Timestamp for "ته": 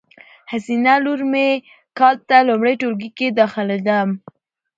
2.27-2.37